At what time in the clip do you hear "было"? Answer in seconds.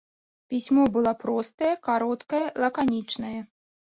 0.95-1.11